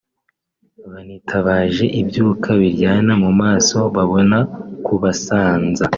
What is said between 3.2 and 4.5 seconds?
mu maso babona